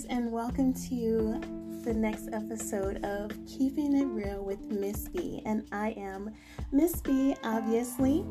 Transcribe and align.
guys, 0.00 0.06
and 0.08 0.30
welcome 0.30 0.72
to 0.72 1.40
the 1.84 1.92
next 1.92 2.28
episode 2.32 3.04
of 3.04 3.32
Keeping 3.46 3.96
It 3.96 4.06
Real 4.06 4.44
with 4.44 4.60
Miss 4.70 5.08
B. 5.08 5.42
And 5.44 5.66
I 5.72 5.90
am 5.90 6.30
Miss 6.72 7.00
B, 7.00 7.34
obviously. 7.44 8.24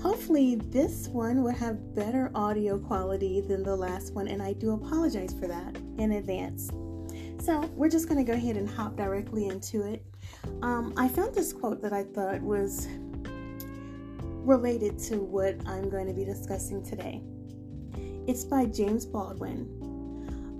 Hopefully, 0.00 0.54
this 0.54 1.08
one 1.08 1.42
will 1.42 1.52
have 1.52 1.94
better 1.94 2.30
audio 2.34 2.78
quality 2.78 3.40
than 3.40 3.62
the 3.62 3.74
last 3.74 4.14
one, 4.14 4.28
and 4.28 4.42
I 4.42 4.52
do 4.54 4.72
apologize 4.72 5.34
for 5.38 5.46
that 5.46 5.76
in 5.98 6.12
advance. 6.12 6.70
So, 7.44 7.60
we're 7.74 7.90
just 7.90 8.08
going 8.08 8.24
to 8.24 8.30
go 8.30 8.36
ahead 8.36 8.56
and 8.56 8.68
hop 8.68 8.96
directly 8.96 9.48
into 9.48 9.82
it. 9.82 10.04
Um, 10.62 10.94
I 10.96 11.08
found 11.08 11.34
this 11.34 11.52
quote 11.52 11.82
that 11.82 11.92
I 11.92 12.04
thought 12.04 12.40
was 12.40 12.86
related 14.44 14.98
to 15.00 15.16
what 15.16 15.56
I'm 15.66 15.90
going 15.90 16.06
to 16.06 16.14
be 16.14 16.24
discussing 16.24 16.82
today. 16.82 17.20
It's 18.26 18.44
by 18.44 18.66
James 18.66 19.04
Baldwin. 19.04 19.79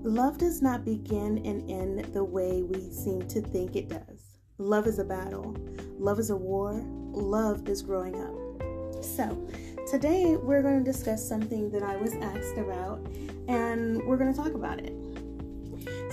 Love 0.03 0.39
does 0.39 0.63
not 0.63 0.83
begin 0.83 1.37
and 1.45 1.69
end 1.69 2.11
the 2.11 2.23
way 2.23 2.63
we 2.63 2.91
seem 2.91 3.21
to 3.27 3.39
think 3.39 3.75
it 3.75 3.87
does. 3.87 4.39
Love 4.57 4.87
is 4.87 4.97
a 4.97 5.03
battle. 5.03 5.55
Love 5.99 6.17
is 6.17 6.31
a 6.31 6.35
war. 6.35 6.73
Love 7.11 7.69
is 7.69 7.83
growing 7.83 8.15
up. 8.15 9.03
So, 9.03 9.47
today 9.87 10.37
we're 10.37 10.63
going 10.63 10.83
to 10.83 10.91
discuss 10.91 11.27
something 11.27 11.69
that 11.69 11.83
I 11.83 11.97
was 11.97 12.15
asked 12.15 12.57
about 12.57 12.99
and 13.47 14.03
we're 14.07 14.17
going 14.17 14.33
to 14.33 14.39
talk 14.39 14.55
about 14.55 14.79
it. 14.79 14.95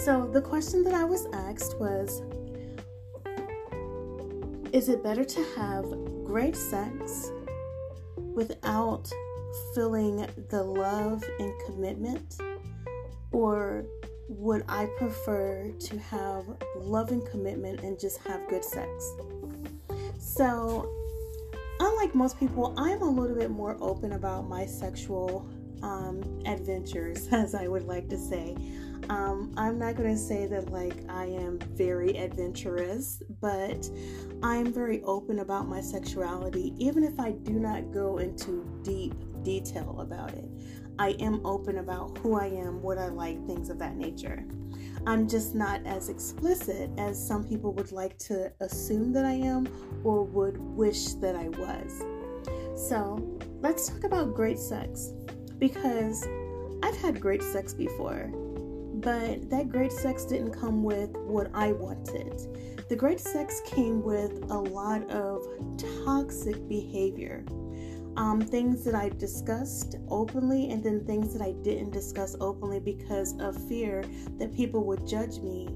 So, 0.00 0.28
the 0.30 0.42
question 0.42 0.84
that 0.84 0.92
I 0.92 1.04
was 1.04 1.26
asked 1.32 1.78
was 1.80 2.20
Is 4.74 4.90
it 4.90 5.02
better 5.02 5.24
to 5.24 5.44
have 5.56 5.84
great 6.24 6.56
sex 6.56 7.30
without 8.34 9.10
feeling 9.74 10.28
the 10.50 10.62
love 10.62 11.24
and 11.38 11.54
commitment? 11.64 12.38
Or 13.38 13.84
would 14.26 14.64
I 14.68 14.86
prefer 14.96 15.70
to 15.78 15.98
have 16.00 16.44
love 16.74 17.12
and 17.12 17.24
commitment 17.24 17.82
and 17.82 17.96
just 17.96 18.18
have 18.26 18.48
good 18.48 18.64
sex? 18.64 19.12
So, 20.18 20.92
unlike 21.78 22.16
most 22.16 22.40
people, 22.40 22.74
I'm 22.76 23.00
a 23.00 23.08
little 23.08 23.36
bit 23.36 23.50
more 23.50 23.76
open 23.80 24.14
about 24.14 24.48
my 24.48 24.66
sexual 24.66 25.48
um, 25.84 26.42
adventures, 26.46 27.28
as 27.32 27.54
I 27.54 27.68
would 27.68 27.84
like 27.84 28.08
to 28.08 28.18
say. 28.18 28.56
Um, 29.08 29.54
I'm 29.56 29.78
not 29.78 29.94
going 29.94 30.12
to 30.12 30.20
say 30.20 30.46
that 30.46 30.72
like 30.72 30.96
I 31.08 31.26
am 31.26 31.60
very 31.76 32.16
adventurous, 32.18 33.22
but 33.40 33.88
I'm 34.42 34.72
very 34.72 35.00
open 35.04 35.38
about 35.38 35.68
my 35.68 35.80
sexuality, 35.80 36.74
even 36.76 37.04
if 37.04 37.20
I 37.20 37.30
do 37.30 37.52
not 37.52 37.92
go 37.92 38.18
into 38.18 38.68
deep 38.82 39.14
detail 39.44 40.00
about 40.00 40.34
it. 40.34 40.50
I 40.98 41.10
am 41.20 41.44
open 41.46 41.78
about 41.78 42.18
who 42.18 42.34
I 42.34 42.46
am, 42.46 42.82
what 42.82 42.98
I 42.98 43.08
like, 43.08 43.46
things 43.46 43.70
of 43.70 43.78
that 43.78 43.96
nature. 43.96 44.44
I'm 45.06 45.28
just 45.28 45.54
not 45.54 45.86
as 45.86 46.08
explicit 46.08 46.90
as 46.98 47.24
some 47.24 47.44
people 47.44 47.72
would 47.74 47.92
like 47.92 48.18
to 48.18 48.52
assume 48.60 49.12
that 49.12 49.24
I 49.24 49.32
am 49.32 49.68
or 50.02 50.24
would 50.24 50.58
wish 50.58 51.14
that 51.14 51.36
I 51.36 51.48
was. 51.48 52.02
So, 52.88 53.38
let's 53.60 53.88
talk 53.88 54.04
about 54.04 54.34
great 54.34 54.58
sex 54.58 55.12
because 55.58 56.26
I've 56.82 56.96
had 56.96 57.20
great 57.20 57.42
sex 57.42 57.72
before, 57.72 58.30
but 58.94 59.48
that 59.50 59.68
great 59.68 59.92
sex 59.92 60.24
didn't 60.24 60.52
come 60.52 60.82
with 60.82 61.10
what 61.10 61.50
I 61.54 61.72
wanted. 61.72 62.86
The 62.88 62.96
great 62.96 63.20
sex 63.20 63.60
came 63.66 64.02
with 64.02 64.50
a 64.50 64.58
lot 64.58 65.08
of 65.10 65.46
toxic 66.04 66.68
behavior 66.68 67.44
um, 68.18 68.40
things 68.40 68.84
that 68.84 68.96
I 68.96 69.10
discussed 69.10 69.94
openly 70.08 70.70
and 70.70 70.82
then 70.82 71.06
things 71.06 71.32
that 71.32 71.40
I 71.40 71.52
didn't 71.62 71.92
discuss 71.92 72.34
openly 72.40 72.80
because 72.80 73.38
of 73.38 73.56
fear 73.68 74.04
that 74.38 74.52
people 74.52 74.84
would 74.86 75.06
judge 75.06 75.38
me 75.38 75.68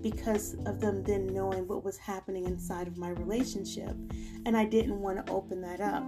because 0.00 0.56
of 0.64 0.80
them 0.80 1.04
then 1.04 1.26
knowing 1.26 1.68
what 1.68 1.84
was 1.84 1.98
happening 1.98 2.46
inside 2.46 2.88
of 2.88 2.96
my 2.96 3.10
relationship. 3.10 3.94
And 4.46 4.56
I 4.56 4.64
didn't 4.64 4.98
want 4.98 5.24
to 5.24 5.32
open 5.32 5.60
that 5.60 5.82
up. 5.82 6.02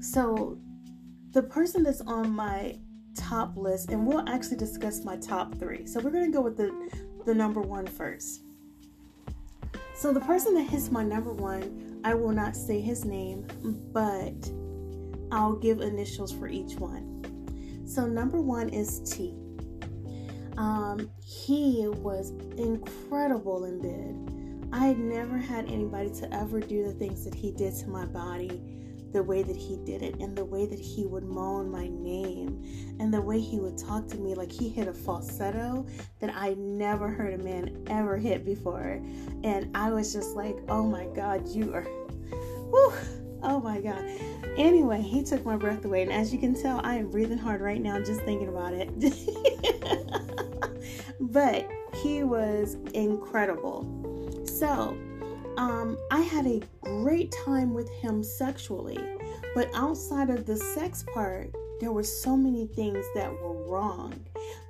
So, 0.00 0.58
the 1.30 1.44
person 1.44 1.84
that's 1.84 2.00
on 2.02 2.30
my 2.30 2.76
top 3.16 3.56
list, 3.56 3.90
and 3.90 4.04
we'll 4.04 4.28
actually 4.28 4.56
discuss 4.56 5.04
my 5.04 5.16
top 5.16 5.54
three. 5.58 5.86
So, 5.86 6.00
we're 6.00 6.10
going 6.10 6.26
to 6.26 6.36
go 6.36 6.42
with 6.42 6.56
the, 6.56 6.90
the 7.24 7.34
number 7.34 7.60
one 7.60 7.86
first. 7.86 8.42
So, 9.94 10.12
the 10.12 10.20
person 10.20 10.54
that 10.54 10.64
hits 10.64 10.90
my 10.90 11.04
number 11.04 11.32
one, 11.32 12.00
I 12.04 12.14
will 12.14 12.32
not 12.32 12.56
say 12.56 12.80
his 12.80 13.04
name, 13.04 13.46
but 13.92 14.50
I'll 15.32 15.56
give 15.56 15.80
initials 15.80 16.32
for 16.32 16.48
each 16.48 16.74
one. 16.74 17.84
So, 17.86 18.06
number 18.06 18.40
one 18.40 18.68
is 18.68 19.00
T. 19.00 19.34
Um, 20.56 21.10
he 21.24 21.86
was 21.88 22.30
incredible 22.56 23.64
in 23.64 23.80
bed. 23.80 24.70
I 24.72 24.86
had 24.86 24.98
never 24.98 25.36
had 25.36 25.66
anybody 25.66 26.10
to 26.14 26.34
ever 26.34 26.60
do 26.60 26.84
the 26.84 26.92
things 26.92 27.24
that 27.24 27.34
he 27.34 27.52
did 27.52 27.74
to 27.76 27.88
my 27.88 28.06
body 28.06 28.74
the 29.14 29.22
way 29.22 29.44
that 29.44 29.56
he 29.56 29.76
did 29.84 30.02
it 30.02 30.16
and 30.18 30.36
the 30.36 30.44
way 30.44 30.66
that 30.66 30.80
he 30.80 31.06
would 31.06 31.22
moan 31.22 31.70
my 31.70 31.86
name 31.86 32.96
and 32.98 33.14
the 33.14 33.22
way 33.22 33.40
he 33.40 33.60
would 33.60 33.78
talk 33.78 34.08
to 34.08 34.16
me 34.16 34.34
like 34.34 34.50
he 34.50 34.68
hit 34.68 34.88
a 34.88 34.92
falsetto 34.92 35.86
that 36.18 36.34
I 36.34 36.54
never 36.54 37.08
heard 37.08 37.40
a 37.40 37.42
man 37.42 37.84
ever 37.88 38.16
hit 38.16 38.44
before. 38.44 39.00
And 39.44 39.70
I 39.72 39.90
was 39.90 40.12
just 40.12 40.34
like, 40.34 40.56
oh 40.68 40.82
my 40.82 41.06
God, 41.14 41.48
you 41.48 41.72
are. 41.72 41.82
Whew, 42.70 42.92
Oh 43.44 43.60
my 43.60 43.80
God. 43.80 44.02
Anyway, 44.56 45.02
he 45.02 45.22
took 45.22 45.44
my 45.44 45.56
breath 45.56 45.84
away. 45.84 46.02
And 46.02 46.12
as 46.12 46.32
you 46.32 46.38
can 46.38 46.54
tell, 46.54 46.80
I 46.82 46.94
am 46.96 47.10
breathing 47.10 47.38
hard 47.38 47.60
right 47.60 47.80
now 47.80 47.98
just 47.98 48.22
thinking 48.22 48.48
about 48.48 48.72
it. 48.72 48.88
but 51.20 51.68
he 51.94 52.24
was 52.24 52.76
incredible. 52.94 53.86
So, 54.46 54.96
um, 55.58 55.98
I 56.10 56.20
had 56.20 56.46
a 56.46 56.62
great 56.80 57.34
time 57.44 57.74
with 57.74 57.90
him 57.90 58.22
sexually. 58.22 58.98
But 59.54 59.68
outside 59.74 60.30
of 60.30 60.46
the 60.46 60.56
sex 60.56 61.04
part, 61.12 61.54
there 61.80 61.92
were 61.92 62.02
so 62.02 62.36
many 62.36 62.66
things 62.66 63.04
that 63.14 63.30
were 63.30 63.62
wrong 63.66 64.14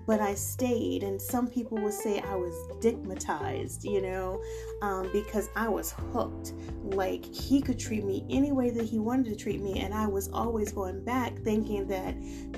but 0.06 0.20
I 0.20 0.34
stayed. 0.34 1.02
And 1.02 1.20
some 1.20 1.46
people 1.46 1.78
would 1.78 1.92
say 1.92 2.20
I 2.20 2.34
was 2.34 2.54
stigmatized, 2.78 3.84
you 3.84 4.02
know, 4.02 4.42
um, 4.82 5.08
because 5.12 5.48
I 5.56 5.68
was 5.68 5.92
hooked. 6.12 6.52
Like 6.82 7.24
he 7.24 7.60
could 7.60 7.78
treat 7.78 8.04
me 8.04 8.24
any 8.28 8.52
way 8.52 8.70
that 8.70 8.84
he 8.84 8.98
wanted 8.98 9.26
to 9.26 9.36
treat 9.36 9.60
me, 9.60 9.80
and 9.80 9.94
I 9.94 10.06
was 10.06 10.28
always 10.32 10.72
going 10.72 11.02
back 11.04 11.36
thinking 11.38 11.86
that 11.88 12.14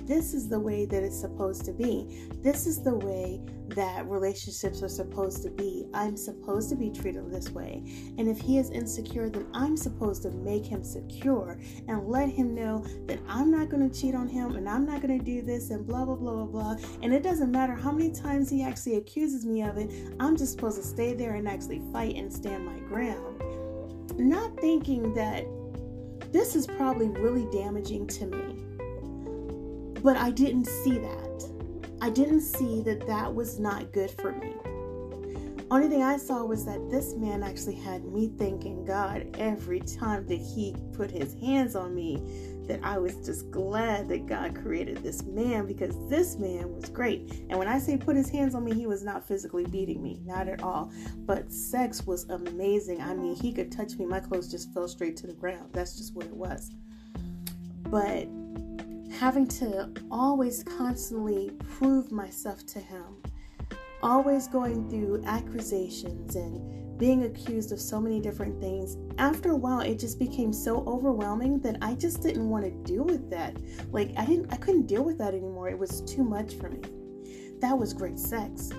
this 0.06 0.34
is 0.34 0.48
the 0.48 0.58
way 0.58 0.84
that 0.86 1.02
it's 1.02 1.18
supposed 1.18 1.64
to 1.66 1.72
be. 1.72 2.28
This 2.42 2.66
is 2.66 2.82
the 2.82 2.94
way 2.94 3.40
that 3.68 4.08
relationships 4.08 4.82
are 4.82 4.88
supposed 4.88 5.42
to 5.42 5.50
be. 5.50 5.86
I'm 5.92 6.16
supposed 6.16 6.68
to 6.70 6.76
be 6.76 6.90
treated 6.90 7.30
this 7.30 7.50
way. 7.50 7.82
And 8.18 8.28
if 8.28 8.38
he 8.38 8.58
is 8.58 8.70
insecure, 8.70 9.28
then 9.28 9.46
I'm 9.52 9.76
supposed 9.76 10.22
to 10.22 10.30
make 10.30 10.64
him 10.64 10.84
secure 10.84 11.58
and 11.88 12.08
let 12.08 12.28
him 12.28 12.54
know 12.54 12.84
that 13.06 13.18
I'm 13.28 13.50
not 13.50 13.68
going 13.68 13.88
to 13.88 14.00
cheat 14.00 14.14
on 14.14 14.28
him 14.28 14.56
and 14.56 14.68
I'm 14.68 14.86
not 14.86 15.02
going 15.02 15.18
to 15.18 15.24
do 15.24 15.42
this 15.42 15.70
and 15.70 15.86
blah, 15.86 16.04
blah, 16.04 16.14
blah, 16.14 16.44
blah, 16.44 16.74
blah. 16.74 16.76
And 17.02 17.12
it 17.12 17.22
doesn't 17.22 17.50
matter 17.50 17.74
how 17.74 17.90
many 17.90 18.12
times 18.12 18.48
he 18.48 18.62
actually 18.62 18.96
accuses 18.96 19.44
me 19.44 19.62
of 19.62 19.76
it, 19.78 19.90
I'm 20.20 20.36
just 20.36 20.52
supposed 20.52 20.80
to 20.80 20.86
stay 20.86 21.14
there 21.14 21.34
and 21.34 21.48
actually 21.48 21.82
fight 21.92 22.16
and 22.16 22.32
stand 22.32 22.64
my 22.64 22.78
ground. 22.88 23.42
Not 24.18 24.58
thinking 24.60 25.12
that 25.14 25.44
this 26.32 26.56
is 26.56 26.66
probably 26.66 27.08
really 27.08 27.46
damaging 27.50 28.06
to 28.08 28.26
me. 28.26 28.62
But 30.02 30.16
I 30.16 30.30
didn't 30.30 30.66
see 30.66 30.98
that. 30.98 31.25
I 32.00 32.10
didn't 32.10 32.42
see 32.42 32.82
that 32.82 33.06
that 33.06 33.34
was 33.34 33.58
not 33.58 33.92
good 33.92 34.10
for 34.10 34.32
me. 34.32 34.54
Only 35.68 35.88
thing 35.88 36.02
I 36.02 36.16
saw 36.16 36.44
was 36.44 36.64
that 36.66 36.90
this 36.90 37.14
man 37.14 37.42
actually 37.42 37.74
had 37.74 38.04
me 38.04 38.30
thanking 38.38 38.84
God 38.84 39.26
every 39.36 39.80
time 39.80 40.24
that 40.28 40.38
he 40.38 40.76
put 40.92 41.10
his 41.10 41.34
hands 41.34 41.74
on 41.74 41.94
me. 41.94 42.22
That 42.68 42.80
I 42.82 42.98
was 42.98 43.14
just 43.24 43.50
glad 43.50 44.08
that 44.08 44.26
God 44.26 44.54
created 44.54 44.98
this 44.98 45.22
man 45.22 45.66
because 45.66 45.96
this 46.08 46.36
man 46.36 46.72
was 46.74 46.88
great. 46.88 47.44
And 47.48 47.58
when 47.58 47.68
I 47.68 47.78
say 47.78 47.96
put 47.96 48.16
his 48.16 48.28
hands 48.28 48.54
on 48.54 48.64
me, 48.64 48.74
he 48.74 48.86
was 48.86 49.04
not 49.04 49.26
physically 49.26 49.64
beating 49.66 50.02
me, 50.02 50.20
not 50.24 50.48
at 50.48 50.62
all. 50.62 50.92
But 51.18 51.52
sex 51.52 52.06
was 52.06 52.28
amazing. 52.28 53.00
I 53.00 53.14
mean, 53.14 53.36
he 53.36 53.52
could 53.52 53.70
touch 53.72 53.94
me, 53.96 54.04
my 54.04 54.20
clothes 54.20 54.50
just 54.50 54.72
fell 54.74 54.88
straight 54.88 55.16
to 55.18 55.26
the 55.26 55.32
ground. 55.32 55.70
That's 55.72 55.96
just 55.96 56.14
what 56.14 56.26
it 56.26 56.34
was. 56.34 56.72
But 57.84 58.28
having 59.16 59.48
to 59.48 59.90
always 60.10 60.62
constantly 60.62 61.50
prove 61.70 62.12
myself 62.12 62.66
to 62.66 62.78
him, 62.78 63.22
always 64.02 64.46
going 64.46 64.88
through 64.90 65.24
accusations 65.24 66.36
and 66.36 66.98
being 66.98 67.24
accused 67.24 67.72
of 67.72 67.80
so 67.80 68.00
many 68.00 68.20
different 68.20 68.60
things. 68.60 68.96
After 69.18 69.50
a 69.50 69.56
while, 69.56 69.80
it 69.80 69.98
just 69.98 70.18
became 70.18 70.52
so 70.52 70.84
overwhelming 70.86 71.60
that 71.60 71.78
I 71.82 71.94
just 71.94 72.22
didn't 72.22 72.48
want 72.48 72.64
to 72.64 72.70
deal 72.90 73.04
with 73.04 73.30
that. 73.30 73.56
Like 73.90 74.12
I 74.16 74.24
didn't 74.24 74.52
I 74.52 74.56
couldn't 74.56 74.86
deal 74.86 75.04
with 75.04 75.18
that 75.18 75.34
anymore. 75.34 75.68
It 75.68 75.78
was 75.78 76.02
too 76.02 76.24
much 76.24 76.54
for 76.54 76.68
me. 76.68 76.80
That 77.60 77.76
was 77.76 77.92
great 77.92 78.18
sex. 78.18 78.70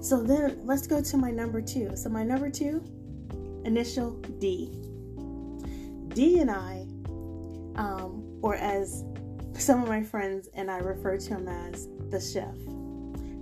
So 0.00 0.22
then 0.22 0.60
let's 0.64 0.86
go 0.86 1.00
to 1.00 1.16
my 1.16 1.30
number 1.30 1.60
2. 1.60 1.96
So 1.96 2.08
my 2.08 2.22
number 2.22 2.50
2 2.50 3.62
initial 3.64 4.12
D. 4.38 4.70
D 6.08 6.38
and 6.38 6.50
I 6.50 6.86
um, 7.76 8.25
or 8.42 8.54
as 8.56 9.04
some 9.54 9.82
of 9.82 9.88
my 9.88 10.02
friends 10.02 10.48
and 10.54 10.70
I 10.70 10.78
refer 10.78 11.16
to 11.16 11.28
him 11.28 11.48
as 11.48 11.88
the 12.10 12.20
chef. 12.20 12.54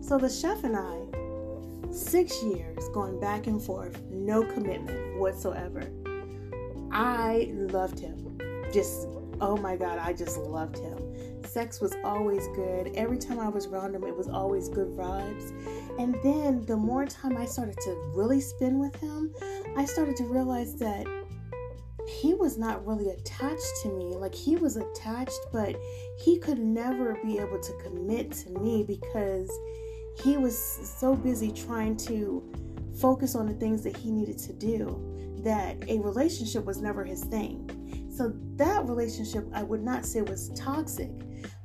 So 0.00 0.18
the 0.18 0.28
chef 0.28 0.64
and 0.64 0.76
I, 0.76 1.92
six 1.92 2.42
years 2.42 2.88
going 2.92 3.18
back 3.20 3.46
and 3.46 3.62
forth, 3.62 4.00
no 4.10 4.44
commitment 4.44 5.18
whatsoever. 5.18 5.90
I 6.92 7.50
loved 7.52 7.98
him. 7.98 8.38
Just, 8.72 9.08
oh 9.40 9.56
my 9.56 9.76
God, 9.76 9.98
I 9.98 10.12
just 10.12 10.38
loved 10.38 10.78
him. 10.78 10.98
Sex 11.44 11.80
was 11.80 11.94
always 12.04 12.46
good. 12.54 12.92
Every 12.94 13.18
time 13.18 13.38
I 13.38 13.48
was 13.48 13.66
around 13.66 13.94
him, 13.94 14.04
it 14.04 14.16
was 14.16 14.28
always 14.28 14.68
good 14.68 14.88
vibes. 14.88 15.50
And 15.98 16.16
then 16.22 16.64
the 16.66 16.76
more 16.76 17.06
time 17.06 17.36
I 17.36 17.44
started 17.44 17.76
to 17.82 18.12
really 18.14 18.40
spend 18.40 18.78
with 18.78 18.94
him, 18.96 19.32
I 19.76 19.84
started 19.84 20.16
to 20.16 20.24
realize 20.24 20.74
that 20.76 21.06
he 22.24 22.32
was 22.32 22.56
not 22.56 22.86
really 22.86 23.10
attached 23.10 23.82
to 23.82 23.90
me. 23.90 24.16
Like 24.16 24.34
he 24.34 24.56
was 24.56 24.78
attached, 24.78 25.38
but 25.52 25.76
he 26.16 26.38
could 26.38 26.58
never 26.58 27.18
be 27.22 27.38
able 27.38 27.60
to 27.60 27.72
commit 27.82 28.32
to 28.32 28.50
me 28.60 28.82
because 28.82 29.50
he 30.22 30.38
was 30.38 30.58
so 30.58 31.14
busy 31.14 31.52
trying 31.52 31.98
to 31.98 32.42
focus 32.98 33.34
on 33.34 33.44
the 33.44 33.52
things 33.52 33.82
that 33.82 33.94
he 33.94 34.10
needed 34.10 34.38
to 34.38 34.54
do 34.54 34.98
that 35.44 35.76
a 35.86 35.98
relationship 35.98 36.64
was 36.64 36.80
never 36.80 37.04
his 37.04 37.24
thing. 37.24 38.10
So 38.10 38.32
that 38.56 38.88
relationship 38.88 39.46
I 39.52 39.62
would 39.62 39.82
not 39.82 40.06
say 40.06 40.22
was 40.22 40.48
toxic, 40.58 41.10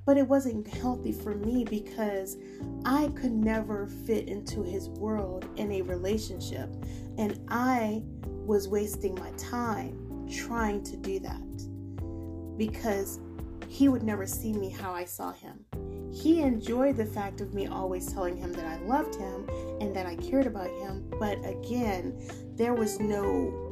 but 0.06 0.18
it 0.18 0.28
wasn't 0.28 0.68
healthy 0.68 1.14
for 1.14 1.36
me 1.36 1.64
because 1.64 2.36
I 2.84 3.08
could 3.16 3.32
never 3.32 3.88
fit 3.88 4.28
into 4.28 4.64
his 4.64 4.90
world 4.90 5.48
in 5.56 5.72
a 5.72 5.84
relationship 5.84 6.70
and 7.18 7.40
I 7.48 8.04
was 8.26 8.68
wasting 8.68 9.16
my 9.16 9.32
time 9.38 9.99
trying 10.30 10.84
to 10.84 10.98
do 10.98 11.20
that 11.20 12.58
because 12.58 13.20
he 13.68 13.88
would 13.88 14.04
never 14.04 14.26
see 14.26 14.54
me 14.54 14.70
how 14.70 14.92
I 14.92 15.06
saw 15.06 15.32
him. 15.32 15.66
He 16.12 16.42
enjoyed 16.42 16.98
the 16.98 17.06
fact 17.06 17.40
of 17.40 17.54
me 17.54 17.68
always 17.68 18.12
telling 18.12 18.36
him 18.36 18.52
that 18.54 18.66
I 18.66 18.78
loved 18.84 19.16
him 19.16 19.48
and 19.80 19.96
that 19.96 20.06
I 20.06 20.16
cared 20.16 20.48
about 20.48 20.70
him, 20.70 21.10
but 21.20 21.38
again, 21.46 22.20
there 22.56 22.74
was 22.74 23.00
no 23.00 23.66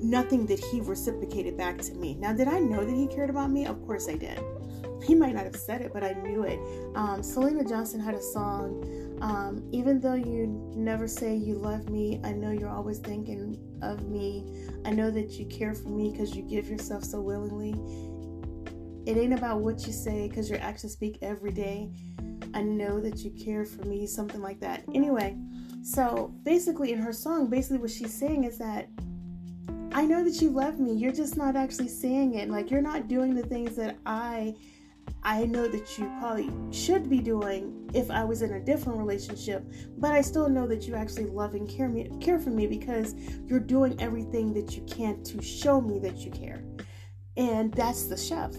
nothing 0.00 0.46
that 0.46 0.58
he 0.58 0.80
reciprocated 0.80 1.56
back 1.56 1.78
to 1.78 1.94
me. 1.94 2.14
Now, 2.14 2.32
did 2.32 2.48
I 2.48 2.58
know 2.58 2.84
that 2.84 2.94
he 2.94 3.06
cared 3.06 3.30
about 3.30 3.50
me? 3.50 3.66
Of 3.66 3.84
course 3.86 4.08
I 4.08 4.16
did. 4.16 4.40
He 5.02 5.14
might 5.14 5.34
not 5.34 5.44
have 5.44 5.56
said 5.56 5.82
it, 5.82 5.92
but 5.92 6.02
I 6.02 6.12
knew 6.14 6.44
it. 6.44 6.58
Um, 6.96 7.20
Syleena 7.20 7.68
Johnson 7.68 8.00
had 8.00 8.14
a 8.14 8.22
song, 8.22 8.82
um, 9.20 9.68
Even 9.72 10.00
though 10.00 10.14
you 10.14 10.46
never 10.74 11.06
say 11.06 11.34
you 11.34 11.54
love 11.54 11.88
me, 11.88 12.20
I 12.24 12.32
know 12.32 12.50
you're 12.50 12.68
always 12.68 12.98
thinking 12.98 13.58
of 13.82 14.08
me. 14.08 14.66
I 14.84 14.90
know 14.90 15.10
that 15.10 15.32
you 15.32 15.46
care 15.46 15.74
for 15.74 15.88
me 15.88 16.10
because 16.10 16.34
you 16.34 16.42
give 16.42 16.68
yourself 16.68 17.04
so 17.04 17.20
willingly. 17.20 17.74
It 19.06 19.16
ain't 19.16 19.34
about 19.34 19.60
what 19.60 19.86
you 19.86 19.92
say 19.92 20.28
because 20.28 20.48
your 20.48 20.60
actions 20.60 20.92
speak 20.92 21.18
every 21.22 21.52
day. 21.52 21.90
I 22.54 22.62
know 22.62 23.00
that 23.00 23.18
you 23.18 23.30
care 23.30 23.64
for 23.64 23.82
me, 23.84 24.06
something 24.06 24.40
like 24.40 24.60
that. 24.60 24.82
Anyway, 24.94 25.36
so 25.82 26.34
basically, 26.44 26.92
in 26.92 26.98
her 26.98 27.12
song, 27.12 27.48
basically 27.48 27.78
what 27.78 27.90
she's 27.90 28.14
saying 28.14 28.44
is 28.44 28.58
that 28.58 28.88
I 29.92 30.04
know 30.04 30.24
that 30.24 30.40
you 30.40 30.50
love 30.50 30.80
me. 30.80 30.92
You're 30.92 31.12
just 31.12 31.36
not 31.36 31.54
actually 31.54 31.88
saying 31.88 32.34
it. 32.34 32.50
Like 32.50 32.70
you're 32.70 32.82
not 32.82 33.06
doing 33.06 33.34
the 33.34 33.44
things 33.44 33.76
that 33.76 33.96
I 34.04 34.54
I 35.24 35.46
know 35.46 35.68
that 35.68 35.98
you 35.98 36.10
probably 36.18 36.50
should 36.70 37.08
be 37.08 37.20
doing 37.20 37.90
if 37.94 38.10
I 38.10 38.24
was 38.24 38.42
in 38.42 38.52
a 38.52 38.60
different 38.60 38.98
relationship, 38.98 39.64
but 39.96 40.12
I 40.12 40.20
still 40.20 40.48
know 40.48 40.66
that 40.66 40.86
you 40.86 40.94
actually 40.94 41.26
love 41.26 41.54
and 41.54 41.68
care 41.68 41.88
me 41.88 42.10
care 42.20 42.38
for 42.38 42.50
me 42.50 42.66
because 42.66 43.14
you're 43.46 43.60
doing 43.60 44.00
everything 44.00 44.52
that 44.54 44.76
you 44.76 44.82
can 44.82 45.22
to 45.24 45.42
show 45.42 45.80
me 45.80 45.98
that 46.00 46.18
you 46.18 46.30
care. 46.30 46.62
And 47.36 47.72
that's 47.72 48.06
the 48.06 48.16
chef 48.16 48.54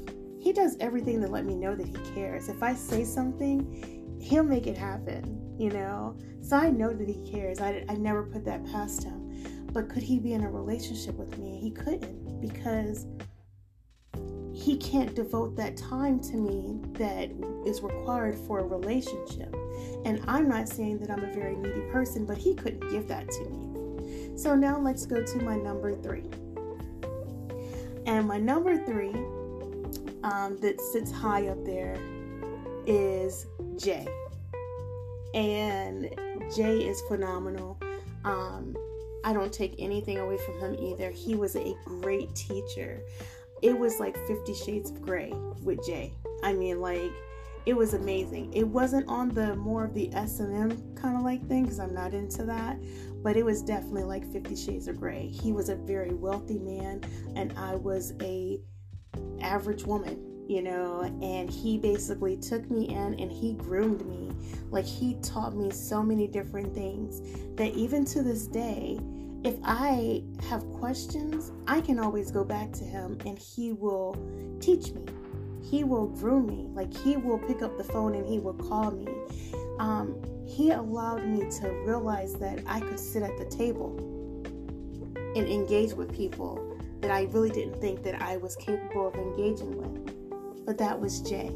he 0.46 0.54
does 0.54 0.78
everything 0.80 1.20
to 1.22 1.28
let 1.28 1.44
me 1.44 1.56
know 1.56 1.74
that 1.74 1.88
he 1.88 2.14
cares. 2.14 2.50
If 2.50 2.62
I 2.62 2.76
say 2.76 3.04
something, 3.04 4.20
he'll 4.22 4.44
make 4.44 4.68
it 4.68 4.78
happen, 4.78 5.56
you 5.58 5.72
know? 5.72 6.16
So 6.44 6.56
I 6.56 6.70
know 6.70 6.94
that 6.94 7.10
he 7.10 7.32
cares. 7.32 7.60
I, 7.60 7.84
I 7.90 7.96
never 7.96 8.28
put 8.28 8.46
that 8.46 8.64
past 8.68 9.04
him. 9.06 9.66
But 9.74 9.90
could 9.90 10.04
he 10.04 10.20
be 10.20 10.34
in 10.34 10.44
a 10.44 10.52
relationship 10.52 11.16
with 11.16 11.40
me? 11.40 11.60
He 11.60 11.72
couldn't 11.72 12.40
because 12.40 13.08
he 14.66 14.76
can't 14.78 15.14
devote 15.14 15.56
that 15.56 15.78
time 15.78 16.20
to 16.20 16.38
me 16.38 16.80
that 16.94 17.30
is 17.68 17.84
required 17.84 18.36
for 18.36 18.62
a 18.62 18.64
relationship. 18.64 19.56
And 20.06 20.24
I'm 20.28 20.50
not 20.50 20.68
saying 20.68 20.98
that 21.00 21.12
I'm 21.12 21.24
a 21.24 21.32
very 21.32 21.56
needy 21.56 21.82
person, 21.92 22.26
but 22.26 22.36
he 22.36 22.56
couldn't 22.56 22.90
give 22.90 23.08
that 23.08 23.30
to 23.30 23.46
me. 23.46 24.36
So 24.36 24.56
now 24.56 24.80
let's 24.80 25.06
go 25.06 25.24
to 25.24 25.38
my 25.44 25.56
number 25.56 25.94
three. 25.94 26.24
And 28.08 28.28
my 28.28 28.40
number 28.40 28.84
three 28.86 29.14
um, 30.24 30.58
that 30.62 30.82
sits 30.92 31.12
high 31.12 31.48
up 31.48 31.64
there 31.64 32.00
is 32.88 33.46
Jay. 33.78 34.08
And 35.36 36.10
Jay 36.56 36.80
is 36.80 37.02
phenomenal. 37.02 37.78
Um, 38.24 38.76
I 39.24 39.32
don't 39.32 39.54
take 39.54 39.76
anything 39.78 40.18
away 40.18 40.40
from 40.40 40.60
him 40.60 40.76
either. 40.80 41.12
He 41.12 41.36
was 41.36 41.56
a 41.56 41.76
great 41.86 42.34
teacher. 42.34 43.04
It 43.62 43.78
was 43.78 44.00
like 44.00 44.18
50 44.28 44.54
Shades 44.54 44.92
of 44.92 45.02
Grey 45.02 45.34
with 45.64 45.86
Jay. 45.86 46.14
I 46.44 46.54
mean, 46.54 46.82
like, 46.82 47.12
it 47.66 47.76
was 47.76 47.96
amazing. 47.96 48.54
It 48.54 48.68
wasn't 48.68 49.08
on 49.08 49.30
the 49.30 49.56
more 49.56 49.86
of 49.86 49.94
the 49.94 50.14
S&M 50.14 50.96
kind 50.96 51.18
of 51.18 51.24
like 51.24 51.48
thing 51.48 51.64
because 51.64 51.80
I'm 51.80 51.94
not 51.94 52.14
into 52.14 52.44
that, 52.44 52.78
but 53.24 53.36
it 53.36 53.44
was 53.44 53.64
definitely 53.64 54.04
like 54.04 54.32
50 54.32 54.56
Shades 54.56 54.88
of 54.88 55.00
Grey. 55.00 55.28
He 55.28 55.52
was 55.52 55.70
a 55.70 55.76
very 55.76 56.14
wealthy 56.14 56.60
man 56.60 57.02
and 57.36 57.54
I 57.58 57.76
was 57.76 58.14
a 58.22 58.60
average 59.42 59.84
woman, 59.84 60.46
you 60.48 60.62
know, 60.62 61.02
and 61.24 61.50
he 61.50 61.80
basically 61.80 62.38
took 62.38 62.70
me 62.70 62.90
in 62.90 63.20
and 63.20 63.32
he 63.32 63.54
groomed 63.54 64.06
me. 64.06 64.32
Like 64.70 64.86
he 64.86 65.16
taught 65.24 65.56
me 65.56 65.72
so 65.72 66.04
many 66.04 66.28
different 66.28 66.76
things 66.76 67.22
that 67.56 67.74
even 67.74 68.06
to 68.06 68.22
this 68.22 68.46
day, 68.46 69.00
if 69.46 69.56
I 69.64 70.24
have 70.50 70.68
questions, 70.74 71.52
I 71.68 71.80
can 71.80 72.00
always 72.00 72.32
go 72.32 72.44
back 72.44 72.72
to 72.74 72.84
him 72.84 73.20
and 73.28 73.38
he 73.38 73.74
will 73.74 74.18
teach 74.60 74.92
me. 74.92 75.06
He 75.62 75.84
will 75.84 76.08
groom 76.08 76.48
me. 76.48 76.68
Like 76.74 76.92
he 76.92 77.16
will 77.16 77.38
pick 77.38 77.62
up 77.62 77.78
the 77.78 77.84
phone 77.84 78.16
and 78.16 78.26
he 78.26 78.40
will 78.40 78.56
call 78.56 78.90
me. 78.90 79.08
Um, 79.78 80.20
he 80.48 80.72
allowed 80.72 81.28
me 81.28 81.48
to 81.60 81.70
realize 81.86 82.34
that 82.36 82.64
I 82.66 82.80
could 82.80 83.00
sit 83.00 83.22
at 83.22 83.38
the 83.38 83.46
table 83.46 83.96
and 85.36 85.48
engage 85.48 85.94
with 85.94 86.12
people 86.12 86.76
that 87.02 87.12
I 87.12 87.24
really 87.26 87.52
didn't 87.52 87.80
think 87.80 88.02
that 88.02 88.20
I 88.20 88.38
was 88.38 88.56
capable 88.56 89.10
of 89.10 89.14
engaging 89.14 89.78
with. 89.78 90.66
But 90.66 90.80
that 90.80 91.00
was 91.00 91.22
Jay. 91.22 91.52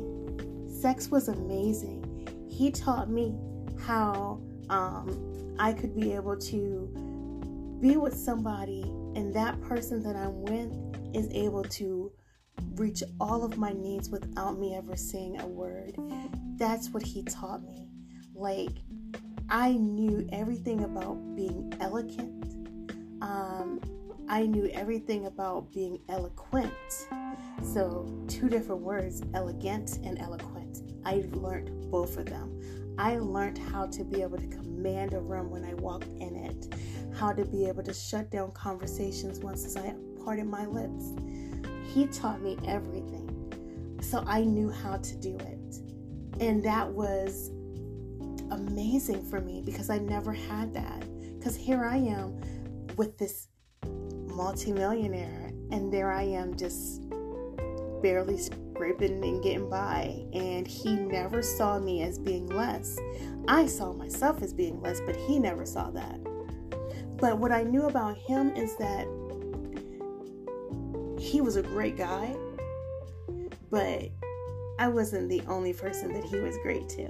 Sex 0.67 1.09
was 1.09 1.27
amazing. 1.27 2.05
He 2.47 2.69
taught 2.69 3.09
me 3.09 3.33
how 3.79 4.39
um, 4.69 5.55
I 5.57 5.73
could 5.73 5.95
be 5.95 6.13
able 6.13 6.37
to 6.37 7.08
be 7.79 7.97
with 7.97 8.15
somebody, 8.15 8.81
and 9.15 9.33
that 9.33 9.59
person 9.61 10.03
that 10.03 10.15
I'm 10.15 10.41
with 10.41 10.71
is 11.15 11.29
able 11.31 11.63
to 11.63 12.11
reach 12.75 13.03
all 13.19 13.43
of 13.43 13.57
my 13.57 13.71
needs 13.73 14.09
without 14.09 14.59
me 14.59 14.75
ever 14.75 14.95
saying 14.95 15.39
a 15.39 15.47
word. 15.47 15.95
That's 16.57 16.89
what 16.89 17.03
he 17.03 17.23
taught 17.23 17.63
me. 17.63 17.87
Like, 18.33 18.77
I 19.49 19.73
knew 19.73 20.27
everything 20.31 20.83
about 20.83 21.15
being 21.35 21.73
elegant. 21.79 22.53
Um, 23.21 23.81
I 24.27 24.45
knew 24.45 24.69
everything 24.73 25.25
about 25.25 25.71
being 25.71 25.99
eloquent. 26.07 26.73
So, 27.63 28.23
two 28.27 28.47
different 28.47 28.81
words, 28.81 29.23
elegant 29.33 29.97
and 30.03 30.19
eloquent. 30.19 30.81
I 31.05 31.25
learned 31.31 31.89
both 31.89 32.17
of 32.17 32.25
them. 32.25 32.95
I 32.97 33.17
learned 33.17 33.57
how 33.57 33.87
to 33.87 34.03
be 34.03 34.21
able 34.21 34.37
to 34.37 34.47
command 34.47 35.13
a 35.13 35.19
room 35.19 35.49
when 35.49 35.63
I 35.63 35.73
walked 35.75 36.09
in 36.19 36.35
it, 36.35 36.75
how 37.17 37.31
to 37.33 37.45
be 37.45 37.67
able 37.67 37.83
to 37.83 37.93
shut 37.93 38.29
down 38.29 38.51
conversations 38.51 39.39
once 39.39 39.75
I 39.75 39.93
parted 40.23 40.47
my 40.47 40.65
lips. 40.65 41.13
He 41.93 42.07
taught 42.07 42.41
me 42.41 42.57
everything. 42.65 43.97
So 44.01 44.23
I 44.25 44.41
knew 44.41 44.69
how 44.69 44.97
to 44.97 45.15
do 45.15 45.37
it. 45.37 45.79
And 46.39 46.63
that 46.63 46.87
was 46.87 47.51
amazing 48.51 49.23
for 49.29 49.41
me 49.41 49.61
because 49.65 49.89
I 49.89 49.97
never 49.97 50.31
had 50.31 50.73
that. 50.73 51.03
Because 51.37 51.55
here 51.55 51.83
I 51.83 51.97
am 51.97 52.39
with 52.95 53.17
this 53.17 53.47
multimillionaire, 54.27 55.51
and 55.71 55.91
there 55.91 56.11
I 56.11 56.23
am 56.23 56.55
just 56.55 57.03
barely 58.01 58.37
scraping 58.37 59.23
and 59.23 59.43
getting 59.43 59.69
by. 59.69 60.25
And 60.33 60.65
he 60.67 60.95
never 60.95 61.41
saw 61.41 61.79
me 61.79 62.03
as 62.03 62.17
being 62.17 62.47
less. 62.47 62.97
I 63.47 63.65
saw 63.65 63.91
myself 63.93 64.41
as 64.41 64.53
being 64.53 64.81
less, 64.81 65.01
but 65.01 65.15
he 65.15 65.39
never 65.39 65.65
saw 65.65 65.89
that. 65.91 66.19
But 67.19 67.37
what 67.37 67.51
I 67.51 67.63
knew 67.63 67.83
about 67.83 68.17
him 68.17 68.55
is 68.55 68.75
that 68.77 69.05
he 71.19 71.41
was 71.41 71.57
a 71.57 71.61
great 71.61 71.97
guy, 71.97 72.35
but 73.69 74.09
I 74.79 74.87
wasn't 74.87 75.29
the 75.29 75.41
only 75.47 75.73
person 75.73 76.13
that 76.13 76.23
he 76.23 76.39
was 76.39 76.55
great 76.63 76.87
to. 76.89 77.09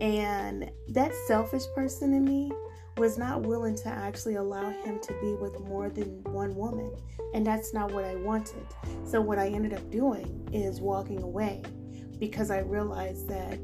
And 0.00 0.70
that 0.88 1.12
selfish 1.26 1.64
person 1.74 2.12
in 2.12 2.24
me 2.24 2.52
was 2.98 3.16
not 3.16 3.42
willing 3.42 3.74
to 3.74 3.88
actually 3.88 4.34
allow 4.34 4.70
him 4.70 5.00
to 5.00 5.12
be 5.20 5.32
with 5.34 5.58
more 5.60 5.88
than 5.88 6.22
one 6.24 6.54
woman. 6.54 6.94
And 7.32 7.46
that's 7.46 7.72
not 7.72 7.92
what 7.92 8.04
I 8.04 8.16
wanted. 8.16 8.66
So, 9.04 9.20
what 9.20 9.38
I 9.38 9.48
ended 9.48 9.72
up 9.72 9.90
doing 9.90 10.48
is 10.52 10.80
walking 10.80 11.22
away 11.22 11.62
because 12.18 12.50
I 12.50 12.58
realized 12.58 13.28
that 13.28 13.58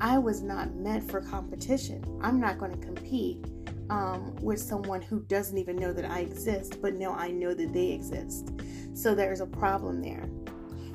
I 0.00 0.18
was 0.18 0.42
not 0.42 0.74
meant 0.74 1.10
for 1.10 1.20
competition. 1.20 2.04
I'm 2.22 2.40
not 2.40 2.58
going 2.58 2.72
to 2.72 2.78
compete 2.78 3.44
um, 3.90 4.34
with 4.36 4.58
someone 4.58 5.02
who 5.02 5.20
doesn't 5.22 5.58
even 5.58 5.76
know 5.76 5.92
that 5.92 6.10
I 6.10 6.20
exist, 6.20 6.80
but 6.80 6.94
now 6.94 7.12
I 7.12 7.28
know 7.28 7.54
that 7.54 7.72
they 7.72 7.90
exist. 7.90 8.50
So 8.94 9.14
there's 9.14 9.40
a 9.40 9.46
problem 9.46 10.00
there. 10.00 10.28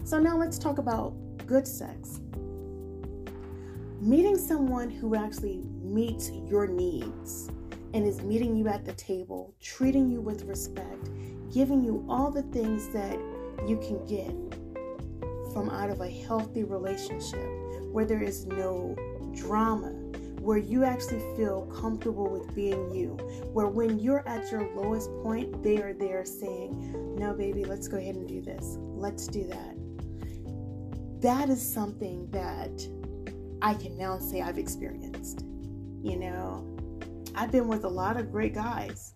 So 0.03 0.19
now 0.19 0.38
let's 0.38 0.58
talk 0.58 0.77
about 0.77 1.13
good 1.46 1.67
sex. 1.67 2.22
Meeting 4.01 4.38
someone 4.38 4.89
who 4.89 5.15
actually 5.15 5.63
meets 5.81 6.31
your 6.31 6.67
needs 6.67 7.50
and 7.93 8.05
is 8.05 8.22
meeting 8.22 8.55
you 8.55 8.67
at 8.67 8.86
the 8.86 8.93
table, 8.93 9.53
treating 9.60 10.10
you 10.10 10.22
with 10.22 10.43
respect, 10.43 11.10
giving 11.51 11.84
you 11.84 12.05
all 12.08 12.31
the 12.31 12.43
things 12.43 12.88
that 12.89 13.19
you 13.67 13.77
can 13.77 14.05
get 14.05 14.34
from 15.51 15.69
out 15.69 15.89
of 15.89 16.01
a 16.01 16.10
healthy 16.10 16.63
relationship 16.63 17.50
where 17.91 18.05
there 18.05 18.22
is 18.22 18.46
no 18.46 18.96
drama, 19.36 19.91
where 20.39 20.58
you 20.58 20.84
actually 20.84 21.19
feel 21.36 21.65
comfortable 21.67 22.29
with 22.29 22.53
being 22.55 22.93
you, 22.93 23.10
where 23.53 23.67
when 23.67 24.00
you're 24.00 24.27
at 24.27 24.51
your 24.51 24.74
lowest 24.75 25.10
point, 25.24 25.62
they 25.63 25.81
are 25.81 25.93
there 25.93 26.25
saying, 26.25 27.15
No, 27.17 27.34
baby, 27.34 27.65
let's 27.65 27.88
go 27.88 27.98
ahead 27.98 28.15
and 28.15 28.27
do 28.27 28.41
this. 28.41 28.77
Let's 28.79 29.27
do 29.27 29.46
that. 29.48 29.75
That 31.22 31.50
is 31.50 31.62
something 31.62 32.29
that 32.31 32.88
I 33.62 33.74
can 33.74 33.98
now 33.98 34.17
say 34.19 34.41
I've 34.41 34.58
experienced. 34.58 35.46
You 36.01 36.17
know, 36.17 36.77
I've 37.36 37.51
been 37.51 37.67
with 37.67 37.84
a 37.84 37.89
lot 37.89 38.17
of 38.17 38.31
great 38.31 38.53
guys 38.53 39.15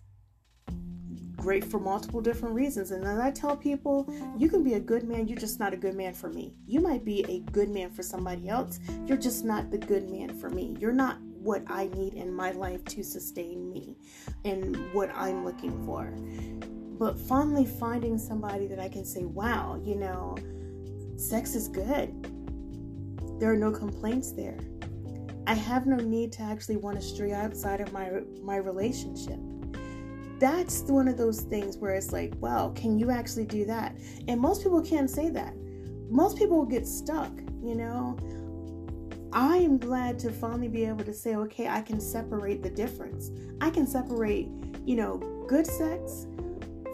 great 1.44 1.62
for 1.62 1.78
multiple 1.78 2.22
different 2.22 2.54
reasons. 2.54 2.90
And 2.90 3.04
as 3.04 3.18
I 3.18 3.30
tell 3.30 3.54
people, 3.54 4.10
you 4.38 4.48
can 4.48 4.64
be 4.64 4.74
a 4.74 4.80
good 4.80 5.04
man, 5.04 5.28
you're 5.28 5.36
just 5.36 5.60
not 5.60 5.74
a 5.74 5.76
good 5.76 5.94
man 5.94 6.14
for 6.14 6.30
me. 6.30 6.54
You 6.66 6.80
might 6.80 7.04
be 7.04 7.22
a 7.28 7.40
good 7.52 7.68
man 7.68 7.90
for 7.90 8.02
somebody 8.02 8.48
else, 8.48 8.80
you're 9.04 9.18
just 9.18 9.44
not 9.44 9.70
the 9.70 9.76
good 9.76 10.08
man 10.08 10.38
for 10.38 10.48
me. 10.48 10.74
You're 10.80 10.94
not 10.94 11.20
what 11.20 11.62
I 11.66 11.88
need 11.88 12.14
in 12.14 12.32
my 12.32 12.52
life 12.52 12.82
to 12.86 13.04
sustain 13.04 13.70
me 13.70 13.98
and 14.46 14.74
what 14.94 15.10
I'm 15.14 15.44
looking 15.44 15.84
for. 15.84 16.14
But 16.98 17.20
finally 17.20 17.66
finding 17.66 18.16
somebody 18.16 18.66
that 18.68 18.80
I 18.80 18.88
can 18.88 19.04
say, 19.04 19.24
wow, 19.24 19.78
you 19.84 19.96
know, 19.96 20.38
sex 21.18 21.54
is 21.54 21.68
good. 21.68 22.08
There 23.38 23.52
are 23.52 23.58
no 23.58 23.70
complaints 23.70 24.32
there. 24.32 24.56
I 25.46 25.52
have 25.52 25.86
no 25.86 25.96
need 25.96 26.32
to 26.32 26.42
actually 26.42 26.78
want 26.78 26.98
to 26.98 27.06
stray 27.06 27.32
outside 27.32 27.82
of 27.82 27.92
my 27.92 28.22
my 28.42 28.56
relationship 28.56 29.38
that's 30.44 30.82
one 30.82 31.08
of 31.08 31.16
those 31.16 31.40
things 31.40 31.78
where 31.78 31.94
it's 31.94 32.12
like, 32.12 32.34
wow, 32.38 32.70
can 32.76 32.98
you 32.98 33.10
actually 33.10 33.46
do 33.46 33.64
that? 33.64 33.96
And 34.28 34.38
most 34.38 34.62
people 34.62 34.82
can't 34.82 35.08
say 35.08 35.30
that. 35.30 35.54
Most 36.10 36.36
people 36.36 36.66
get 36.66 36.86
stuck, 36.86 37.32
you 37.62 37.74
know. 37.74 38.18
I 39.32 39.56
am 39.56 39.78
glad 39.78 40.18
to 40.18 40.30
finally 40.30 40.68
be 40.68 40.84
able 40.84 41.02
to 41.04 41.14
say, 41.14 41.34
okay, 41.34 41.66
I 41.66 41.80
can 41.80 41.98
separate 41.98 42.62
the 42.62 42.68
difference. 42.68 43.30
I 43.62 43.70
can 43.70 43.86
separate, 43.86 44.50
you 44.84 44.96
know, 44.96 45.16
good 45.48 45.66
sex 45.66 46.26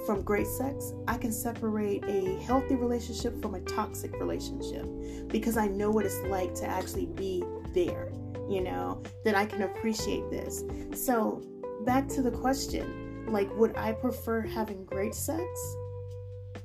from 0.07 0.23
great 0.23 0.47
sex. 0.47 0.92
I 1.09 1.19
can 1.19 1.33
separate 1.33 2.04
a 2.04 2.37
healthy 2.42 2.76
relationship 2.76 3.42
from 3.42 3.57
a 3.57 3.61
toxic 3.62 4.12
relationship 4.21 4.87
because 5.26 5.57
I 5.57 5.66
know 5.66 5.90
what 5.90 6.07
it's 6.07 6.21
like 6.28 6.54
to 6.54 6.66
actually 6.66 7.07
be 7.07 7.42
there, 7.75 8.12
you 8.49 8.61
know, 8.61 9.02
that 9.25 9.35
I 9.35 9.45
can 9.45 9.62
appreciate 9.62 10.30
this. 10.30 10.62
So, 10.95 11.42
back 11.85 12.07
to 12.11 12.23
the 12.23 12.30
question 12.30 13.10
like, 13.27 13.55
would 13.57 13.77
I 13.77 13.93
prefer 13.93 14.43
having 14.43 14.85
great 14.85 15.15
sex 15.15 15.45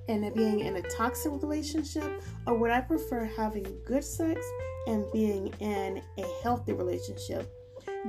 and 0.07 0.33
being 0.35 0.59
in 0.59 0.75
a 0.75 0.81
toxic 0.83 1.31
relationship, 1.31 2.21
or 2.45 2.57
would 2.57 2.71
I 2.71 2.81
prefer 2.81 3.25
having 3.25 3.65
good 3.85 4.03
sex 4.03 4.39
and 4.87 5.05
being 5.11 5.47
in 5.59 6.01
a 6.17 6.25
healthy 6.43 6.73
relationship? 6.73 7.51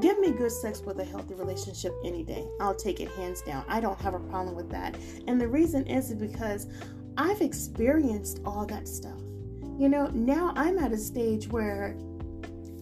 Give 0.00 0.18
me 0.18 0.30
good 0.30 0.52
sex 0.52 0.82
with 0.82 1.00
a 1.00 1.04
healthy 1.04 1.34
relationship 1.34 1.92
any 2.04 2.22
day. 2.22 2.46
I'll 2.60 2.74
take 2.74 3.00
it 3.00 3.10
hands 3.12 3.40
down. 3.42 3.64
I 3.66 3.80
don't 3.80 3.98
have 4.00 4.14
a 4.14 4.20
problem 4.20 4.54
with 4.54 4.70
that. 4.70 4.96
And 5.26 5.40
the 5.40 5.48
reason 5.48 5.86
is 5.86 6.12
because 6.12 6.66
I've 7.16 7.40
experienced 7.40 8.40
all 8.44 8.66
that 8.66 8.86
stuff. 8.86 9.18
You 9.78 9.88
know, 9.88 10.06
now 10.08 10.52
I'm 10.54 10.78
at 10.78 10.92
a 10.92 10.98
stage 10.98 11.48
where 11.48 11.96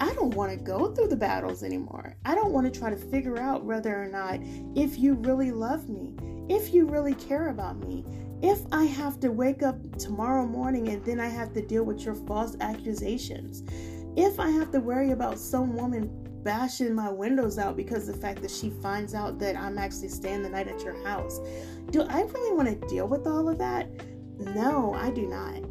I 0.05 0.13
don't 0.13 0.35
want 0.35 0.51
to 0.51 0.59
go 0.59 0.93
through 0.93 1.09
the 1.09 1.17
battles 1.17 1.63
anymore. 1.63 2.15
I 2.27 2.35
don't 2.35 2.53
want 2.53 2.71
to 2.71 2.79
try 2.79 2.91
to 2.91 2.97
figure 2.97 3.39
out 3.39 3.65
whether 3.65 4.03
or 4.03 4.07
not 4.07 4.39
if 4.77 4.99
you 4.99 5.15
really 5.15 5.51
love 5.51 5.89
me, 5.89 6.13
if 6.47 6.75
you 6.75 6.85
really 6.85 7.15
care 7.15 7.49
about 7.49 7.79
me, 7.79 8.05
if 8.43 8.59
I 8.71 8.85
have 8.85 9.19
to 9.21 9.33
wake 9.33 9.63
up 9.63 9.79
tomorrow 9.97 10.47
morning 10.47 10.89
and 10.89 11.03
then 11.07 11.21
I 11.21 11.29
have 11.29 11.55
to 11.55 11.67
deal 11.67 11.85
with 11.85 12.05
your 12.05 12.15
false 12.15 12.55
accusations, 12.61 13.63
if 14.15 14.39
I 14.39 14.51
have 14.51 14.71
to 14.73 14.79
worry 14.81 15.13
about 15.13 15.39
some 15.39 15.75
woman 15.75 16.11
bashing 16.43 16.95
my 16.95 17.09
windows 17.09 17.59
out 17.59 17.75
because 17.75 18.07
the 18.07 18.13
fact 18.13 18.43
that 18.43 18.51
she 18.51 18.69
finds 18.69 19.15
out 19.15 19.39
that 19.39 19.57
I'm 19.57 19.79
actually 19.79 20.09
staying 20.09 20.43
the 20.43 20.51
night 20.51 20.69
at 20.69 20.83
your 20.83 21.03
house, 21.03 21.41
do 21.89 22.03
I 22.03 22.21
really 22.21 22.55
want 22.55 22.69
to 22.69 22.89
deal 22.89 23.09
with 23.09 23.27
all 23.27 23.49
of 23.49 23.57
that? 23.57 23.89
No, 24.39 24.93
I 24.93 25.11
do 25.13 25.27
not. 25.27 25.63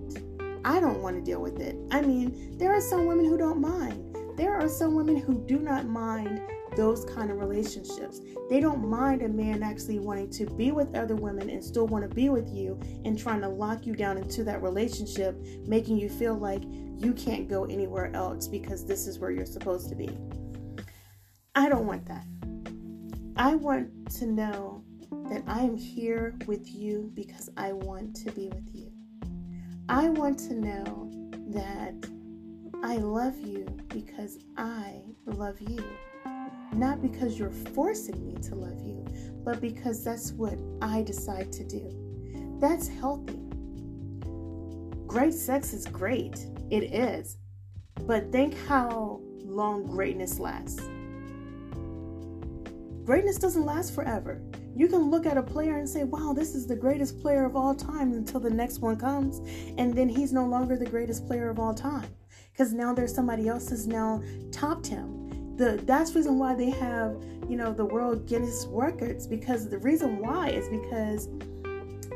I 0.66 0.80
don't 0.80 1.04
want 1.04 1.18
to 1.18 1.22
deal 1.22 1.40
with 1.40 1.60
it. 1.60 1.78
I 1.92 2.02
mean, 2.02 2.58
there 2.58 2.74
are 2.74 2.82
some 2.82 3.06
women 3.06 3.26
who 3.26 3.38
don't 3.38 3.62
mind. 3.62 4.13
There 4.36 4.56
are 4.56 4.68
some 4.68 4.96
women 4.96 5.18
who 5.18 5.46
do 5.46 5.60
not 5.60 5.86
mind 5.86 6.42
those 6.76 7.06
kind 7.06 7.30
of 7.30 7.40
relationships. 7.40 8.20
They 8.50 8.60
don't 8.60 8.88
mind 8.88 9.22
a 9.22 9.30
man 9.30 9.62
actually 9.62 10.00
wanting 10.00 10.30
to 10.32 10.46
be 10.46 10.72
with 10.72 10.96
other 10.96 11.16
women 11.16 11.50
and 11.50 11.64
still 11.64 11.88
want 11.88 12.10
to 12.10 12.16
be 12.16 12.30
with 12.30 12.50
you 12.50 12.80
and 13.06 13.18
trying 13.18 13.42
to 13.42 13.48
lock 13.48 13.86
you 13.86 13.96
down 13.96 14.18
into 14.18 14.44
that 14.46 14.64
relationship, 14.64 15.40
making 15.68 15.98
you 15.98 16.10
feel 16.10 16.36
like 16.36 16.64
you 16.64 17.14
can't 17.14 17.48
go 17.48 17.66
anywhere 17.66 18.12
else 18.16 18.48
because 18.48 18.86
this 18.86 19.08
is 19.08 19.20
where 19.20 19.32
you're 19.32 19.46
supposed 19.46 19.90
to 19.90 19.96
be. 19.96 20.18
I 21.56 21.70
don't 21.70 21.86
want 21.86 22.06
that. 22.08 22.26
I 23.38 23.56
want 23.56 24.12
to 24.16 24.26
know 24.26 24.84
that 25.30 25.44
I 25.48 25.62
am 25.62 25.78
here 25.78 26.36
with 26.48 26.68
you 26.74 27.12
because 27.14 27.50
I 27.56 27.74
want 27.74 28.16
to 28.18 28.32
be 28.32 28.50
with 28.50 28.70
you. 28.74 28.92
I 29.90 30.10
want 30.10 30.40
to 30.40 30.54
know 30.56 31.12
that 31.50 31.94
I 32.86 32.98
love 32.98 33.40
you 33.40 33.66
because 33.88 34.40
I 34.58 35.00
love 35.26 35.62
you. 35.62 35.82
Not 36.74 37.02
because 37.02 37.40
you're 37.40 37.50
forcing 37.50 38.26
me 38.26 38.36
to 38.42 38.56
love 38.56 38.82
you, 38.82 39.06
but 39.46 39.62
because 39.62 40.04
that's 40.04 40.34
what 40.34 40.58
I 40.82 41.02
decide 41.02 41.54
to 41.54 41.64
do. 41.64 42.58
That's 42.60 42.90
healthy. 42.90 43.40
Great 45.08 45.34
sex 45.34 45.72
is 45.72 45.86
great. 45.86 46.46
It 46.70 46.94
is. 46.94 47.38
But 48.02 48.34
think 48.34 48.54
how 48.68 49.22
long 49.46 49.86
greatness 49.86 50.38
lasts. 50.38 50.82
Greatness 53.06 53.38
doesn't 53.38 53.66
last 53.66 53.96
forever. 53.96 54.42
You 54.76 54.90
can 54.90 55.10
look 55.10 55.26
at 55.26 55.38
a 55.38 55.44
player 55.44 55.78
and 55.78 55.88
say, 55.88 56.04
wow, 56.04 56.34
this 56.34 56.54
is 56.54 56.68
the 56.68 56.76
greatest 56.76 57.22
player 57.22 57.46
of 57.46 57.56
all 57.56 57.76
time 57.76 58.12
until 58.12 58.42
the 58.42 58.50
next 58.50 58.80
one 58.80 58.98
comes, 58.98 59.40
and 59.78 59.96
then 59.96 60.10
he's 60.10 60.34
no 60.34 60.46
longer 60.46 60.76
the 60.76 60.86
greatest 60.86 61.26
player 61.28 61.50
of 61.50 61.60
all 61.60 61.74
time 61.74 62.10
because 62.54 62.72
now 62.72 62.94
there's 62.94 63.14
somebody 63.14 63.48
else 63.48 63.70
has 63.70 63.88
now 63.88 64.22
topped 64.52 64.88
him. 64.88 65.56
The 65.58 65.82
that's 65.86 66.12
the 66.12 66.20
reason 66.20 66.40
why 66.40 66.56
they 66.56 66.70
have 66.70 67.22
you 67.50 67.58
know 67.58 67.74
the 67.74 67.86
world 67.86 68.28
Guinness 68.28 68.66
records 68.70 69.28
because 69.28 69.70
the 69.70 69.80
reason 69.80 70.20
why 70.20 70.50
is 70.50 70.70
because 70.70 71.30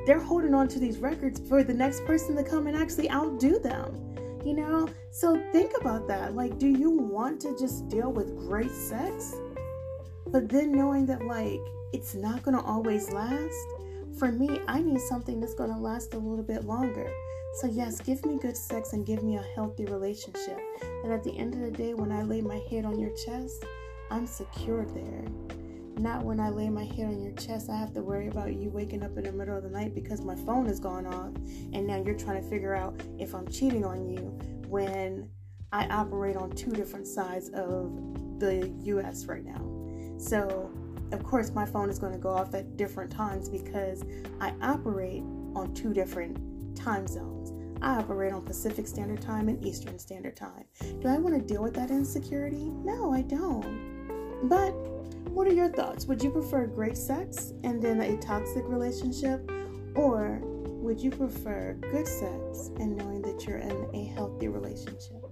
they're 0.05 0.19
holding 0.19 0.53
on 0.53 0.67
to 0.69 0.79
these 0.79 0.99
records 0.99 1.41
for 1.49 1.63
the 1.63 1.73
next 1.73 2.05
person 2.05 2.35
to 2.35 2.43
come 2.43 2.67
and 2.67 2.77
actually 2.77 3.11
outdo 3.11 3.59
them. 3.59 4.03
You 4.45 4.53
know, 4.53 4.87
so 5.11 5.43
think 5.51 5.73
about 5.79 6.07
that. 6.07 6.33
Like, 6.33 6.57
do 6.57 6.67
you 6.67 6.89
want 6.89 7.41
to 7.41 7.57
just 7.59 7.89
deal 7.89 8.11
with 8.11 8.37
great 8.37 8.71
sex, 8.71 9.35
but 10.27 10.47
then 10.47 10.71
knowing 10.71 11.05
that 11.07 11.25
like 11.25 11.59
it's 11.93 12.13
not 12.15 12.43
gonna 12.43 12.63
always 12.63 13.11
last? 13.11 13.67
For 14.17 14.31
me, 14.31 14.61
I 14.67 14.81
need 14.81 14.99
something 15.01 15.39
that's 15.39 15.53
gonna 15.53 15.79
last 15.79 16.15
a 16.15 16.17
little 16.17 16.43
bit 16.43 16.65
longer. 16.65 17.11
So, 17.53 17.67
yes, 17.67 18.01
give 18.01 18.25
me 18.25 18.39
good 18.39 18.57
sex 18.57 18.93
and 18.93 19.05
give 19.05 19.21
me 19.21 19.37
a 19.37 19.45
healthy 19.55 19.85
relationship. 19.85 20.59
And 21.03 21.13
at 21.13 21.23
the 21.23 21.37
end 21.37 21.53
of 21.53 21.59
the 21.59 21.71
day, 21.71 21.93
when 21.93 22.11
I 22.11 22.23
lay 22.23 22.41
my 22.41 22.59
head 22.69 22.83
on 22.85 22.99
your 22.99 23.11
chest, 23.15 23.63
I'm 24.09 24.25
secure 24.25 24.85
there. 24.85 25.25
Not 25.99 26.23
when 26.23 26.39
I 26.39 26.49
lay 26.49 26.69
my 26.69 26.85
head 26.85 27.07
on 27.07 27.21
your 27.21 27.33
chest, 27.33 27.69
I 27.69 27.77
have 27.77 27.93
to 27.93 28.01
worry 28.01 28.27
about 28.27 28.53
you 28.53 28.69
waking 28.69 29.03
up 29.03 29.17
in 29.17 29.23
the 29.23 29.31
middle 29.31 29.55
of 29.55 29.63
the 29.63 29.69
night 29.69 29.93
because 29.93 30.21
my 30.21 30.35
phone 30.35 30.65
has 30.65 30.79
gone 30.79 31.05
off. 31.05 31.33
And 31.73 31.85
now 31.85 32.01
you're 32.01 32.17
trying 32.17 32.41
to 32.41 32.49
figure 32.49 32.75
out 32.75 32.99
if 33.19 33.35
I'm 33.35 33.47
cheating 33.47 33.85
on 33.85 34.07
you 34.07 34.37
when 34.67 35.29
I 35.71 35.85
operate 35.87 36.35
on 36.35 36.51
two 36.51 36.71
different 36.71 37.07
sides 37.07 37.49
of 37.49 37.91
the 38.39 38.71
US 38.83 39.25
right 39.25 39.43
now. 39.43 39.61
So, 40.17 40.71
of 41.11 41.23
course, 41.23 41.51
my 41.51 41.65
phone 41.65 41.89
is 41.89 41.99
going 41.99 42.13
to 42.13 42.19
go 42.19 42.29
off 42.29 42.53
at 42.53 42.77
different 42.77 43.11
times 43.11 43.49
because 43.49 44.03
I 44.41 44.53
operate 44.61 45.23
on 45.55 45.73
two 45.73 45.93
different 45.93 46.37
time 46.75 47.07
zones. 47.07 47.53
I 47.81 47.97
operate 47.97 48.33
on 48.33 48.41
Pacific 48.43 48.87
Standard 48.87 49.21
Time 49.21 49.49
and 49.49 49.63
Eastern 49.65 49.99
Standard 49.99 50.35
Time. 50.35 50.65
Do 50.81 51.07
I 51.07 51.17
want 51.17 51.35
to 51.35 51.41
deal 51.41 51.61
with 51.61 51.73
that 51.75 51.91
insecurity? 51.91 52.71
No, 52.83 53.13
I 53.13 53.21
don't. 53.21 54.49
But 54.49 54.71
what 55.29 55.47
are 55.47 55.53
your 55.53 55.69
thoughts? 55.69 56.05
Would 56.07 56.23
you 56.23 56.31
prefer 56.31 56.65
great 56.65 56.97
sex 56.97 57.53
and 57.63 57.81
then 57.81 58.01
a 58.01 58.17
toxic 58.17 58.63
relationship? 58.67 59.49
Or 59.95 60.39
would 60.41 60.99
you 60.99 61.11
prefer 61.11 61.77
good 61.91 62.07
sex 62.07 62.71
and 62.79 62.95
knowing 62.97 63.21
that 63.23 63.45
you're 63.45 63.59
in 63.59 63.89
a 63.93 64.05
healthy 64.05 64.47
relationship? 64.47 65.23